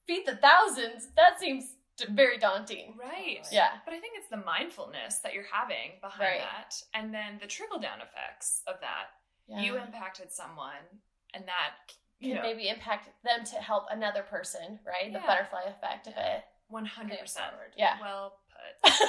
[0.06, 1.10] feed the thousands.
[1.16, 1.74] That seems
[2.12, 2.96] very daunting.
[3.00, 3.46] Right.
[3.52, 3.70] Yeah.
[3.86, 6.42] But I think it's the mindfulness that you're having behind Right.
[6.42, 9.08] that, and then the trickle down effects of that.
[9.48, 9.62] Yeah.
[9.62, 11.02] You impacted someone,
[11.34, 15.12] and that can know, maybe impact them to help another person, right?
[15.14, 15.26] The Yeah.
[15.28, 16.44] butterfly effect of it.
[16.68, 17.52] one hundred percent.
[17.78, 17.98] Yeah.
[18.02, 18.92] Well put.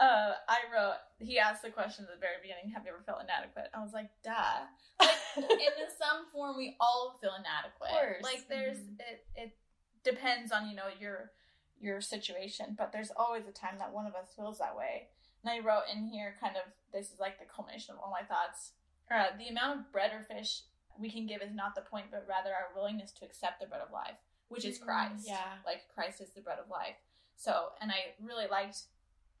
[0.00, 0.94] uh, I wrote.
[1.18, 2.70] He asked the question at the very beginning.
[2.74, 3.70] Have you ever felt inadequate?
[3.74, 4.66] I was like, duh.
[5.00, 5.10] Like
[5.50, 7.90] in some form, we all feel inadequate.
[7.90, 8.22] Of course.
[8.22, 9.00] Like there's Mhm.
[9.00, 9.26] it.
[9.34, 9.56] It
[10.04, 11.32] depends on you know your
[11.80, 15.08] your situation, but there's always a time that one of us feels that way.
[15.44, 18.26] And I wrote in here, kind of, this is like the culmination of all my
[18.26, 18.72] thoughts.
[19.10, 20.62] Uh, the amount of bread or fish
[20.98, 23.80] we can give is not the point, but rather our willingness to accept the bread
[23.80, 24.18] of life,
[24.48, 24.84] which is Mhm.
[24.84, 25.58] Christ yeah.
[25.64, 26.96] like Christ is the bread of life.
[27.36, 28.78] So, and I really liked.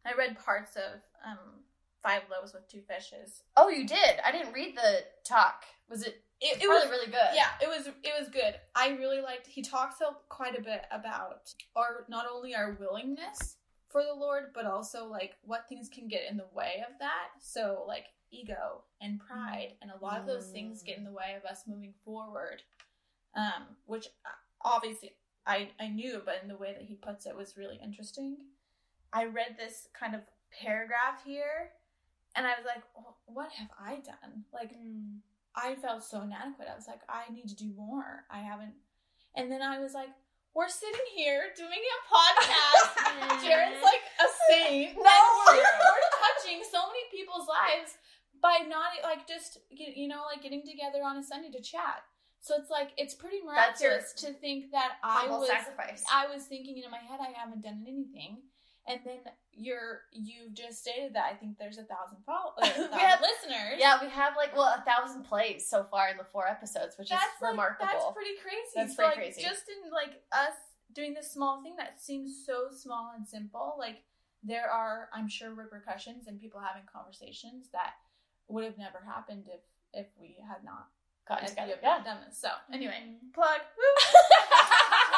[0.04, 1.64] I read parts of um,
[2.02, 3.42] Five Loaves with Two Fishes.
[3.56, 4.20] Oh, you did.
[4.24, 5.64] I didn't read the talk.
[5.88, 6.22] Was it?
[6.40, 7.34] It, It's probably really good.
[7.34, 8.54] yeah, it was it was good.
[8.76, 9.48] I really liked.
[9.48, 9.96] He talks
[10.28, 13.56] quite a bit about our not only our willingness
[13.88, 17.30] for the Lord, but also like what things can get in the way of that.
[17.40, 21.36] So like ego and pride, and a lot of those things get in the way
[21.36, 22.62] of us moving forward.
[23.36, 24.30] Um, which uh,
[24.62, 25.12] obviously
[25.46, 28.36] I I knew, but in the way that he puts it was really interesting.
[29.12, 30.22] I read this kind of
[30.62, 31.70] paragraph here,
[32.36, 34.44] and I was like, "Oh, what have I done?
[34.52, 34.72] Like
[35.58, 36.68] I felt so inadequate.
[36.70, 38.24] I was like, I need to do more.
[38.30, 38.74] I haven't.
[39.34, 40.10] And then I was like,
[40.54, 43.42] we're sitting here doing a podcast.
[43.44, 44.94] Jared's like a saint.
[44.96, 45.18] No.
[45.50, 47.98] We're, we're touching so many people's lives
[48.40, 52.02] by not like just you know like getting together on a Sunday to chat.
[52.40, 56.04] So it's like it's pretty miraculous to think that I was sacrifice.
[56.12, 58.38] I was thinking in my head I haven't done anything.
[58.86, 59.18] And then
[59.52, 63.76] you're you've just stated that I think there's a thousand followers, thousand have- listeners.
[63.76, 67.10] Yeah, we have like well a thousand plays so far in the four episodes, which
[67.10, 67.90] that's is remarkable.
[67.92, 68.72] That's pretty crazy.
[68.76, 69.42] That's so, pretty like, crazy.
[69.42, 70.56] Just in like us
[70.94, 74.04] doing this small thing that seems so small and simple, like
[74.42, 77.94] there are, I'm sure, repercussions and people having conversations that
[78.48, 79.60] would have never happened if
[79.94, 80.88] if we had not
[81.26, 81.74] Gotten if together.
[81.82, 82.02] Yeah.
[82.04, 82.38] done this.
[82.38, 83.32] So anyway, Mhm.
[83.34, 83.60] plug.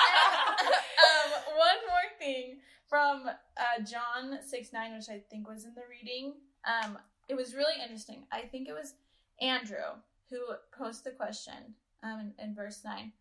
[1.06, 5.82] um, one more thing from uh, John six nine, which I think was in the
[5.88, 6.34] reading.
[6.64, 8.26] Um, it was really interesting.
[8.32, 8.94] I think it was
[9.40, 10.38] Andrew who
[10.76, 13.12] posed the question um, in, in verse nine.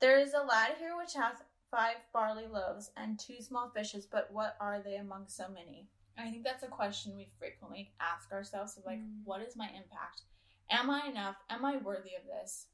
[0.00, 4.28] There is a lad here which hath five barley loaves and two small fishes, but
[4.32, 5.86] what are they among so many?
[6.18, 9.24] I think that's a question we frequently ask ourselves of like, Mm.
[9.24, 10.22] what is my impact?
[10.70, 11.36] Am I enough?
[11.50, 12.66] Am I worthy of this?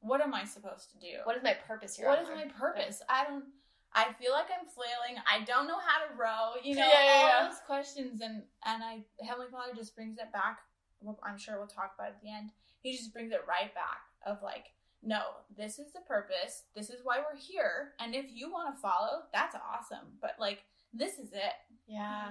[0.00, 1.18] What am I supposed to do?
[1.24, 2.06] What is my purpose here?
[2.06, 3.02] what is my purpose?
[3.08, 3.44] I don't.
[3.92, 5.22] I feel like I'm flailing.
[5.30, 6.54] I don't know how to row.
[6.62, 7.48] You know Yeah, yeah, all yeah.
[7.48, 10.60] those questions, and and I Heavenly Father just brings it back.
[11.00, 12.50] Well, I'm sure we'll talk about it at the end.
[12.82, 14.66] He just brings it right back of like,
[15.02, 15.22] no,
[15.56, 16.64] this is the purpose.
[16.74, 17.92] This is why we're here.
[18.00, 20.18] And if you want to follow, that's awesome.
[20.20, 20.64] But like,
[20.98, 21.54] this is it.
[21.86, 22.28] Yeah.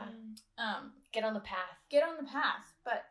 [0.58, 1.80] Um, Get on the path.
[1.90, 2.66] get on the path.
[2.84, 3.04] But,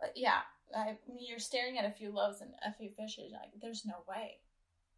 [0.00, 0.40] but yeah,
[0.76, 4.04] I, when you're staring at a few loaves and a few fishes, like, there's no
[4.06, 4.36] way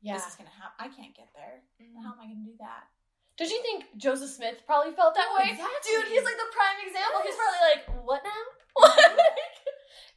[0.03, 0.15] Yeah.
[0.15, 0.75] this is gonna happen.
[0.81, 1.63] I can't get there.
[1.81, 2.03] Mm-hmm.
[2.03, 2.91] How am I gonna do that?
[3.39, 5.51] Did you think Joseph Smith probably felt that way?
[5.53, 5.95] exactly.
[5.95, 7.21] Dude, he's like the prime example.
[7.25, 8.43] He's probably like, what now?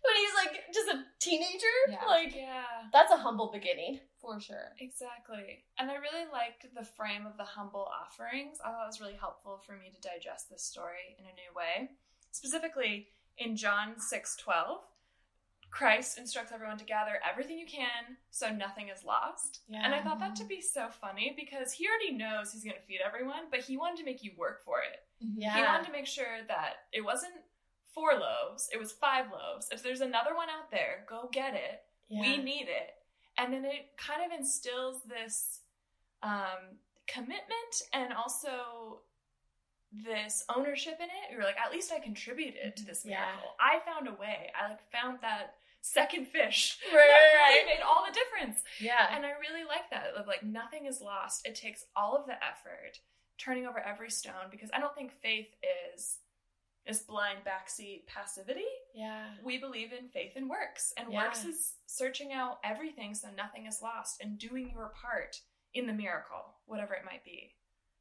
[0.03, 1.75] Like, when he's like just a teenager?
[1.89, 2.05] Yeah.
[2.05, 2.63] Like, Yeah.
[2.91, 3.99] that's a humble beginning.
[4.23, 4.71] For sure.
[4.79, 5.65] Exactly.
[5.77, 8.57] And I really liked the frame of the humble offerings.
[8.63, 11.51] I thought it was really helpful for me to digest this story in a new
[11.55, 11.91] way.
[12.31, 13.07] Specifically,
[13.37, 14.79] in John 6 12,
[15.71, 19.61] Christ instructs everyone to gather everything you can so nothing is lost.
[19.67, 19.81] Yeah.
[19.83, 22.87] And I thought that to be so funny because he already knows he's going to
[22.87, 24.99] feed everyone, but he wanted to make you work for it.
[25.19, 25.55] Yeah.
[25.55, 27.33] He wanted to make sure that it wasn't
[27.93, 29.67] four loaves, it was five loaves.
[29.71, 32.93] If there's another one out there, go get it we need it
[33.43, 35.59] and then it kind of instills this
[36.21, 36.77] um
[37.07, 39.01] commitment and also
[39.91, 41.31] this ownership in it.
[41.31, 43.19] You're like, at least I contributed to this Yeah.
[43.25, 43.55] miracle.
[43.59, 44.51] I found a way.
[44.59, 46.79] I like found that second fish.
[46.93, 47.65] Right, that really right.
[47.77, 48.63] made all the difference.
[48.79, 49.15] Yeah.
[49.15, 50.13] And I really like that.
[50.17, 51.45] Of like nothing is lost.
[51.45, 52.99] It takes all of the effort,
[53.37, 55.49] turning over every stone, because I don't think faith
[55.95, 56.17] is
[56.85, 58.65] this blind backseat passivity.
[58.93, 59.29] yeah.
[59.43, 60.93] We believe in faith and works.
[60.97, 61.23] And Yeah.
[61.25, 65.39] works is searching out everything so nothing is lost and doing your part
[65.73, 67.55] in the miracle, whatever it might be.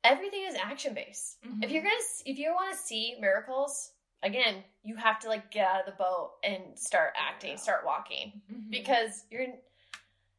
[0.05, 1.41] Everything is action based.
[1.43, 1.63] Mhm.
[1.65, 1.95] If you're gonna,
[2.27, 3.93] if you want to see miracles,
[4.23, 8.43] again, you have to like get out of the boat and start acting, start walking,
[8.51, 8.71] Mhm.
[8.71, 9.47] because you're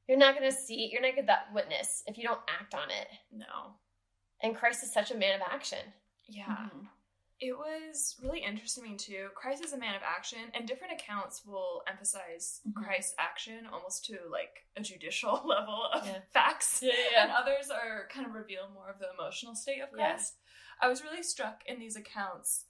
[0.08, 2.92] you're not gonna see, you're not gonna get that witness if you don't act on
[2.92, 3.10] it.
[3.32, 3.74] no.
[4.42, 5.94] And Christ is such a man of action.
[6.28, 6.44] Yeah.
[6.46, 6.90] Mhm.
[7.46, 9.28] It was really interesting to me too.
[9.36, 12.74] Christ is a man of action, and different accounts will emphasize Mhm.
[12.86, 16.22] Christ's action almost to like a judicial level of Yeah.
[16.32, 16.82] facts.
[16.82, 20.14] Yeah, and others are kind of reveal more of the emotional state of Yeah.
[20.14, 20.38] Christ.
[20.80, 22.66] I was really struck in these accounts,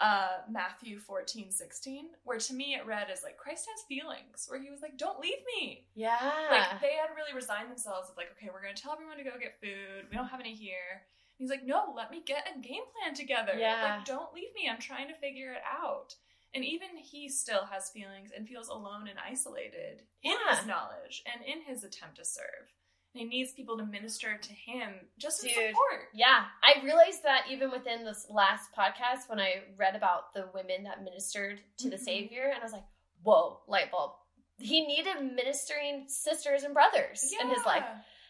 [0.00, 4.58] uh, Matthew 14, 16, where to me it read as like Christ has feelings, where
[4.60, 5.86] he was like, Don't leave me.
[5.94, 6.48] Yeah.
[6.50, 9.38] Like they had really resigned themselves of like, okay, we're gonna tell everyone to go
[9.38, 10.08] get food.
[10.10, 11.06] We don't have any here.
[11.38, 13.52] He's like, no, let me get a game plan together.
[13.58, 13.96] Yeah.
[13.96, 14.68] Like, don't leave me.
[14.70, 16.14] I'm trying to figure it out.
[16.54, 21.44] And even he still has feelings and feels alone and isolated in his knowledge and
[21.44, 22.72] in his attempt to serve.
[23.14, 25.50] And he needs people to minister to him just Dude.
[25.52, 26.08] support.
[26.14, 30.84] Yeah, I realized that even within this last podcast when I read about the women
[30.84, 32.04] that ministered to the Mhm.
[32.04, 32.84] Savior, and I was like,
[33.22, 34.12] whoa, light bulb.
[34.58, 37.84] He needed ministering sisters and brothers in his life.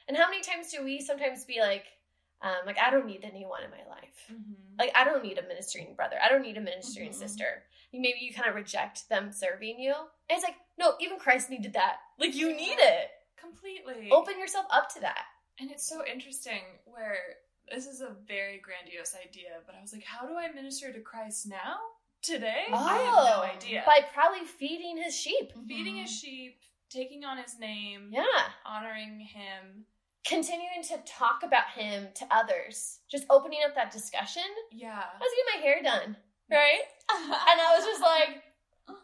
[0.08, 1.84] And how many times do we sometimes be like,
[2.42, 4.30] um, like, I don't need anyone in my life.
[4.30, 4.78] Mhm.
[4.78, 6.16] Like, I don't need a ministering brother.
[6.22, 7.14] I don't need a ministering Mhm.
[7.14, 7.64] sister.
[7.92, 9.94] Maybe you kind of reject them serving you.
[9.94, 11.98] And it's like, no, even Christ needed that.
[12.18, 12.56] Like, you Yeah.
[12.56, 13.10] need it.
[13.36, 14.10] Completely.
[14.10, 15.24] Open yourself up to that.
[15.58, 17.36] And it's so interesting where
[17.70, 21.00] this is a very grandiose idea, but I was like, how do I minister to
[21.00, 21.78] Christ now?
[22.22, 22.66] Today?
[22.72, 23.82] I have no idea.
[23.82, 25.52] Oh, By probably feeding his sheep.
[25.66, 28.52] Feeding his sheep, taking on his name, Yeah.
[28.64, 29.86] honoring him.
[30.26, 32.98] Continuing to talk about him to others.
[33.08, 34.42] Just opening up that discussion.
[34.72, 34.98] Yeah.
[34.98, 36.16] I was getting my hair done,
[36.50, 36.82] right?
[37.14, 38.42] and I was just like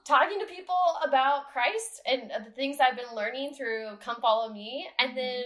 [0.05, 4.89] talking to people about Christ and the things I've been learning through Come Follow Me.
[4.99, 5.17] And mm-hmm.
[5.17, 5.45] then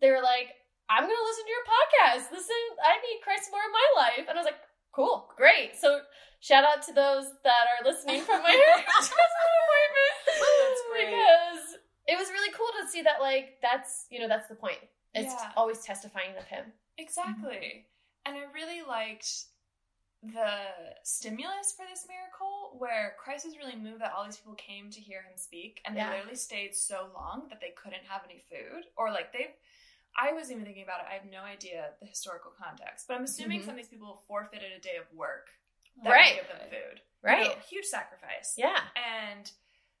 [0.00, 0.50] they were like,
[0.90, 2.32] I'm going to listen to your podcast.
[2.32, 4.26] Listen, I need Christ more in my life.
[4.28, 4.60] And I was like,
[4.92, 5.78] cool, great.
[5.78, 6.00] So
[6.40, 10.14] shout out to those that are listening from my hair appointment.
[10.26, 11.14] That's great.
[11.14, 14.78] Because it was really cool to see that, like, that's, you know, that's the point.
[15.14, 15.52] It's Yeah.
[15.56, 16.72] always testifying of him.
[16.98, 17.86] Exactly.
[18.26, 19.46] And I really liked
[20.22, 24.90] the stimulus for this miracle where Christ was really moved that all these people came
[24.90, 26.08] to hear him speak and Yeah.
[26.10, 29.54] they literally stayed so long that they couldn't have any food or like they
[30.16, 31.06] I was even thinking about it.
[31.10, 33.64] I have no idea the historical context, but I'm assuming Mhm.
[33.64, 35.50] some of these people forfeited a day of work
[36.04, 36.36] that Right.
[36.36, 37.02] would give them food.
[37.20, 37.42] Right.
[37.48, 38.56] You know, huge sacrifice.
[38.56, 38.86] Yeah.
[38.94, 39.50] And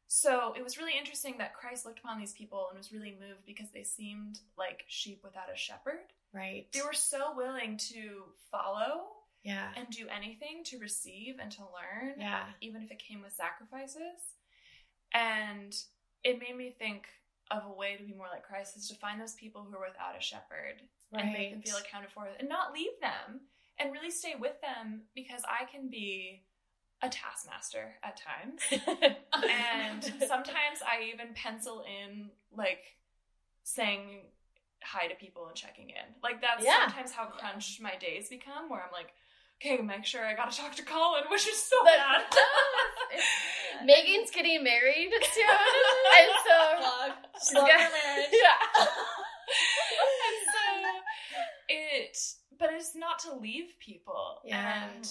[0.08, 3.46] so it was really interesting that Christ looked upon these people and was really moved
[3.46, 6.12] because they seemed like sheep without a shepherd.
[6.32, 6.66] Right.
[6.72, 9.06] They were so willing to follow
[9.42, 9.68] yeah.
[9.76, 12.44] and do anything to receive and to learn, Yeah.
[12.60, 14.36] even if it came with sacrifices.
[15.12, 15.74] And
[16.24, 17.06] it made me think
[17.50, 19.86] of a way to be more like Christ is to find those people who are
[19.88, 20.80] without a shepherd
[21.12, 23.40] and make them feel accounted for and not leave them
[23.78, 26.42] and really stay with them because I can be
[27.02, 28.60] a taskmaster at times.
[28.70, 32.80] and sometimes I even pencil in like
[33.64, 34.22] saying
[34.82, 36.14] hi to people and checking in.
[36.22, 36.86] Like that's Yeah.
[36.86, 39.12] sometimes how crunched my days become where I'm like,
[39.62, 42.40] okay, make sure I gotta talk to Colin, which is so That- bad.
[43.86, 47.12] Megan's getting married soon, and so Plug.
[47.40, 48.30] she's Plug got- her marriage.
[48.32, 48.86] Yeah.
[48.86, 51.00] and so
[51.68, 52.16] it
[52.58, 54.84] but it's not to leave people Yeah.
[54.94, 55.08] and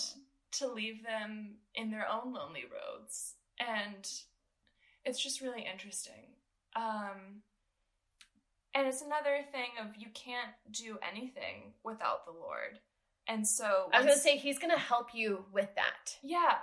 [0.54, 4.10] to leave them in their own lonely roads and
[5.06, 6.28] it's just really interesting
[6.76, 7.42] um
[8.76, 12.80] and it's another thing of you can't do anything without the lord
[13.28, 16.18] and so I was gonna say he's gonna help you with that.
[16.24, 16.56] yeah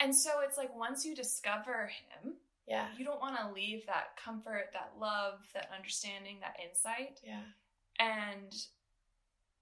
[0.00, 1.88] and so it's like once you discover
[2.22, 2.34] him
[2.66, 2.86] Yeah.
[2.96, 7.42] you don't want to leave that comfort that love that understanding that insight Yeah.
[7.98, 8.54] and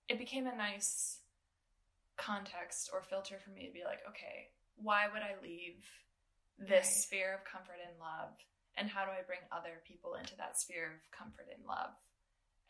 [0.09, 1.19] it became a nice
[2.19, 5.83] context or filter for me to be like okay why would i leave
[6.59, 6.85] this Right.
[6.85, 8.35] sphere of comfort and love
[8.77, 11.91] and how do i bring other people into that sphere of comfort and love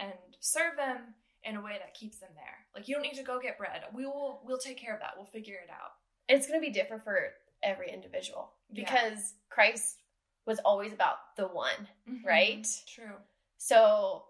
[0.01, 3.23] and serve them in a way that keeps them there like you don't need to
[3.23, 5.93] go get bread we will we'll take care of that we'll figure it out
[6.29, 7.33] It's gonna be different for
[7.63, 8.85] every individual Yeah.
[8.85, 9.97] because Christ
[10.47, 12.25] was always about the one, Mhm.
[12.25, 12.67] right?
[12.87, 13.17] true
[13.57, 14.28] So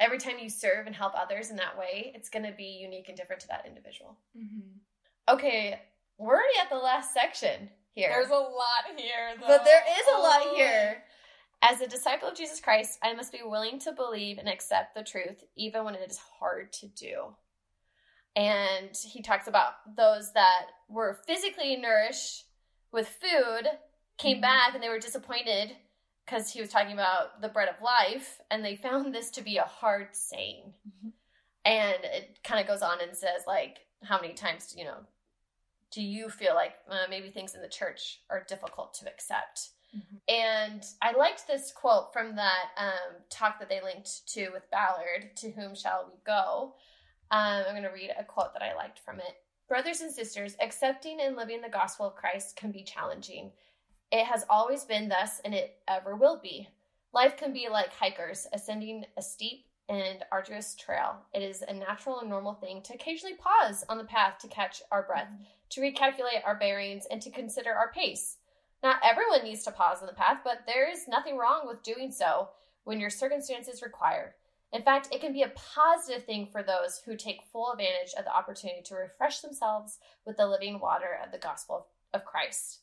[0.00, 3.08] every time you serve and help others in that way, it's going to be unique
[3.08, 4.16] and different to that individual.
[4.36, 5.34] Mm-hmm.
[5.34, 5.80] Okay,
[6.18, 8.10] we're already at the last section here.
[8.10, 9.46] There's a lot here, though.
[9.46, 11.02] But there is a lot here.
[11.60, 15.02] As a disciple of Jesus Christ, I must be willing to believe and accept the
[15.02, 17.34] truth, even when it is hard to do.
[18.36, 22.44] And he talks about those that were physically nourished
[22.92, 23.66] with food,
[24.16, 24.42] came Mhm.
[24.42, 25.76] back, and they were disappointed
[26.28, 29.56] because he was talking about the bread of life, and they found this to be
[29.56, 30.74] a hard saying.
[30.86, 31.12] Mhm.
[31.64, 35.06] And it kind of goes on and says, like, how many times, you know,
[35.90, 39.70] do you feel like uh, maybe things in the church are difficult to accept?
[39.96, 40.20] Mhm.
[40.28, 45.34] And I liked this quote from that um, talk that they linked to with Ballard,
[45.38, 46.76] To Whom Shall We Go?
[47.30, 49.42] Um, I'm going to read a quote that I liked from it.
[49.66, 53.52] Brothers and sisters, accepting and living the gospel of Christ can be challenging.
[54.10, 56.68] It has always been thus, and it ever will be.
[57.12, 61.16] Life can be like hikers ascending a steep and arduous trail.
[61.34, 64.82] It is a natural and normal thing to occasionally pause on the path to catch
[64.90, 65.28] our breath,
[65.70, 68.38] to recalculate our bearings, and to consider our pace.
[68.82, 72.12] Not everyone needs to pause on the path, but there is nothing wrong with doing
[72.12, 72.50] so
[72.84, 74.36] when your circumstances require.
[74.72, 78.24] In fact, it can be a positive thing for those who take full advantage of
[78.24, 82.80] the opportunity to refresh themselves with the living water of the gospel of Christ.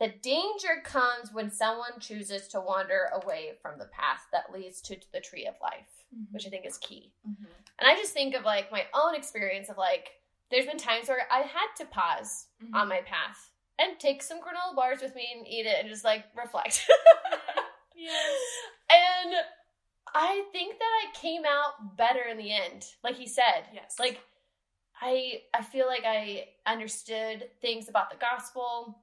[0.00, 4.96] The danger comes when someone chooses to wander away from the path that leads to
[5.12, 7.12] the tree of life, which I think is key.
[7.28, 7.46] Mhm.
[7.80, 10.10] And I just think of like my own experience of like,
[10.50, 12.74] there's been times where I had to pause Mhm.
[12.74, 16.04] on my path and take some granola bars with me and eat it and just
[16.04, 16.88] like reflect.
[18.00, 18.40] Yes.
[18.90, 19.34] and
[20.14, 23.64] I think that I came out better in the end, like he said.
[23.72, 23.98] Yes.
[23.98, 24.20] Like
[25.00, 29.02] I I feel like I understood things about the gospel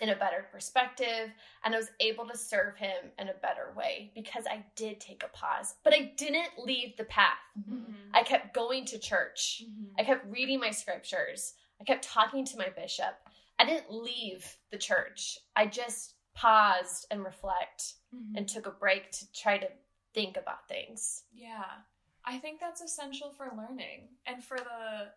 [0.00, 1.30] in a better perspective
[1.64, 5.22] and I was able to serve him in a better way because I did take
[5.22, 7.38] a pause, but I didn't leave the path.
[7.58, 7.94] Mhm.
[8.12, 9.62] I kept going to church.
[9.64, 9.94] Mhm.
[9.98, 11.54] I kept reading my scriptures.
[11.80, 13.28] I kept talking to my bishop.
[13.58, 15.38] I didn't leave the church.
[15.54, 18.38] I just paused and reflect Mhm.
[18.38, 19.70] and took a break to try to
[20.14, 21.24] think about things.
[21.32, 21.82] Yeah.
[22.24, 25.12] I think that's essential for learning and for the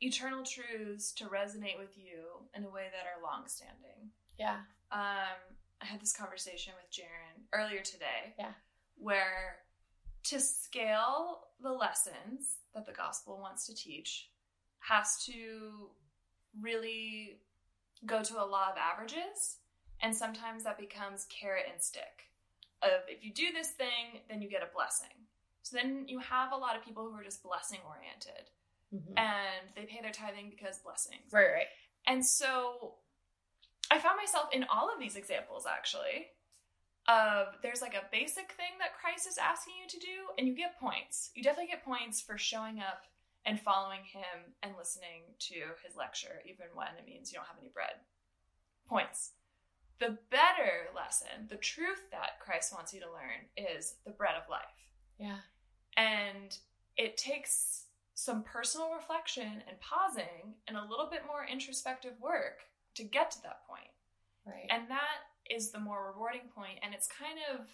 [0.00, 4.10] eternal truths to resonate with you in a way that are long standing.
[4.38, 4.58] Yeah.
[4.92, 5.38] Um,
[5.82, 8.34] I had this conversation with Jaren earlier today.
[8.38, 8.52] Yeah.
[8.96, 9.56] Where
[10.24, 14.30] to scale the lessons that the gospel wants to teach
[14.80, 15.90] has to
[16.60, 17.38] really
[18.06, 19.58] go to a law of averages.
[20.02, 22.30] And sometimes that becomes carrot and stick
[22.82, 25.08] of if you do this thing, then you get a blessing.
[25.62, 28.48] So then you have a lot of people who are just blessing oriented
[28.94, 29.18] Mm-hmm.
[29.18, 31.30] and they pay their tithing because blessings.
[31.32, 31.70] Right, right.
[32.08, 32.94] And so
[33.90, 36.26] I found myself in all of these examples actually
[37.08, 40.54] of there's like a basic thing that Christ is asking you to do and you
[40.56, 41.30] get points.
[41.34, 43.04] You definitely get points for showing up
[43.46, 47.58] and following him and listening to his lecture even when it means you don't have
[47.60, 47.94] any bread.
[48.88, 49.32] Points.
[49.98, 54.48] The better lesson, the truth that Christ wants you to learn is the bread of
[54.48, 54.62] life.
[55.18, 55.38] Yeah.
[55.96, 56.56] And
[56.96, 57.84] it takes
[58.22, 62.58] some personal reflection and pausing and a little bit more introspective work
[62.94, 63.88] to get to that point.
[64.44, 64.66] Right.
[64.68, 67.66] And that is the more rewarding point, and it's kind of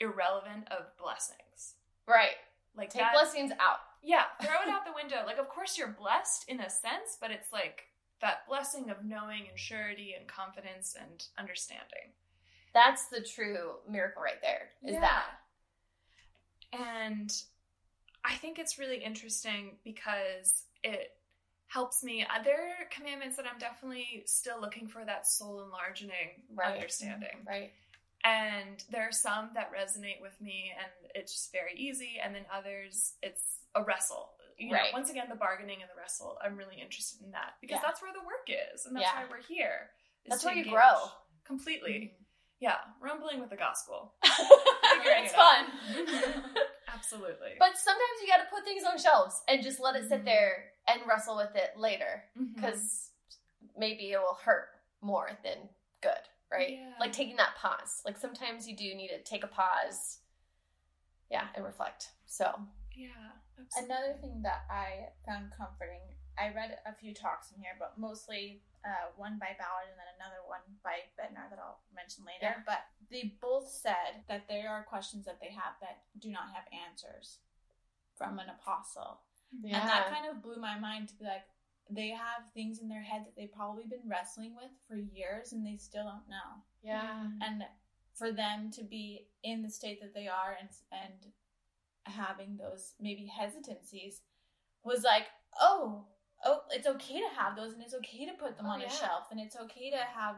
[0.00, 1.74] irrelevant of blessings.
[2.06, 2.36] right.
[2.76, 3.78] Like Take that- blessings out.
[4.02, 5.24] Yeah, throw it out the window.
[5.26, 7.82] Like, of course, you're blessed in a sense, but it's like
[8.20, 12.12] that blessing of knowing and surety and confidence and understanding.
[12.74, 14.68] That's the true miracle right there.
[14.84, 15.00] Is Yeah.
[15.00, 15.24] that.
[16.72, 17.30] And
[18.24, 21.12] I think it's really interesting because it
[21.68, 22.24] helps me.
[22.24, 26.10] uh, There are commandments that I'm definitely still looking for that soul enlarging
[26.54, 26.74] Right.
[26.76, 27.44] understanding.
[27.46, 27.72] Right.
[28.24, 32.18] And there are some that resonate with me and it's just very easy.
[32.22, 34.34] And then others, it's a wrestle.
[34.58, 34.92] You know, Right.
[34.92, 37.82] once again, the bargaining and the wrestle, I'm really interested in that because Yeah.
[37.82, 38.86] that's where the work is.
[38.86, 39.22] And that's Yeah.
[39.22, 39.90] why we're here.
[40.26, 41.10] That's where you engage grow.
[41.44, 42.16] Completely.
[42.60, 42.78] Yeah.
[43.00, 44.14] Rumbling with the gospel.
[45.00, 46.56] It's it fun.
[46.98, 47.52] Absolutely.
[47.58, 50.24] but sometimes you got to put things on shelves and just let it sit Mhm.
[50.26, 53.10] there and wrestle with it later because
[53.76, 54.68] maybe it will hurt
[55.00, 55.68] more than
[56.00, 56.70] good, right?
[56.70, 56.94] Yeah.
[56.98, 58.02] Like taking that pause.
[58.04, 60.20] Like sometimes you do need to take a pause,
[61.30, 62.10] yeah, and reflect.
[62.26, 62.60] So,
[62.94, 63.08] yeah.
[63.60, 63.94] Absolutely.
[63.94, 66.00] Another thing that I found comforting,
[66.38, 70.10] I read a few talks in here, but mostly uh, one by Ballard and then
[70.18, 72.54] another one by Bednar that I'll mention later.
[72.58, 72.66] Yeah.
[72.66, 76.64] But they both said that there are questions that they have that do not have
[76.70, 77.38] answers
[78.16, 79.20] from an apostle.
[79.60, 79.80] yeah.
[79.80, 81.46] And that kind of blew my mind to be like,
[81.90, 85.64] they have things in their head that they've probably been wrestling with for years and
[85.64, 86.62] they still don't know.
[86.82, 87.26] yeah.
[87.40, 87.64] And
[88.14, 91.32] for them to be in the state that they are and and
[92.04, 94.22] having those maybe hesitancies
[94.82, 95.26] was like,
[95.60, 96.04] oh,
[96.44, 98.86] oh, it's okay to have those and it's okay to put them Oh, on yeah.
[98.86, 100.36] a shelf and it's okay to have,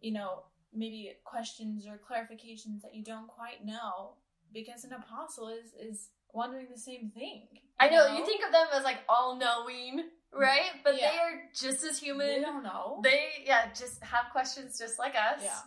[0.00, 4.14] you know, maybe questions or clarifications that you don't quite know
[4.52, 7.46] because an apostle is is wondering the same thing.
[7.80, 10.70] I know you think of them as like all knowing, right?
[10.84, 11.10] But Yeah.
[11.12, 12.26] they are just as human.
[12.26, 12.50] they human.
[12.54, 13.00] don't know.
[13.02, 15.40] They yeah, just have questions just like us.
[15.42, 15.60] yeah.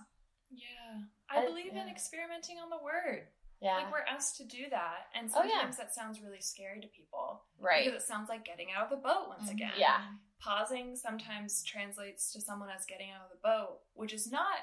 [0.52, 1.02] Yeah.
[1.30, 3.28] I I- believe in experimenting on the word.
[3.62, 3.78] Yeah.
[3.78, 5.08] Like we're asked to do that.
[5.16, 5.52] And Oh, yeah.
[5.52, 7.44] sometimes that sounds really scary to people.
[7.62, 7.86] Right.
[7.86, 9.54] Because it sounds like getting out of the boat once Mhm.
[9.54, 9.74] again.
[9.78, 10.02] Yeah.
[10.40, 14.58] Pausing sometimes translates to someone as getting out of the boat, which is not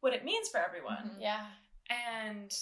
[0.00, 1.16] what it means for everyone.
[1.16, 1.20] Mhm.
[1.20, 1.50] Yeah.
[1.88, 2.52] And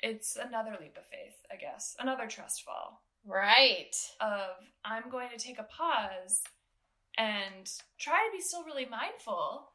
[0.00, 1.96] it's another leap of faith, I guess.
[1.98, 3.94] Another trust fall Right.
[4.20, 6.42] of I'm going to take a pause
[7.16, 9.72] and try to be still really mindful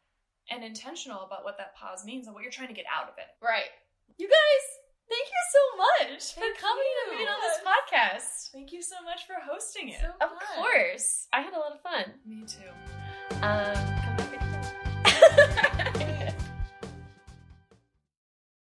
[0.50, 3.18] and intentional about what that pause means and what you're trying to get out of
[3.18, 3.36] it.
[3.40, 3.72] Right.
[4.18, 4.79] You guys,
[5.10, 7.10] thank you so much Thank for coming you.
[7.10, 8.52] and being on this podcast.
[8.52, 10.00] Thank you so much for hosting it.
[10.02, 11.28] So Of course.
[11.34, 12.14] I had a lot of fun.
[12.26, 12.70] Me too.
[13.42, 14.29] Um,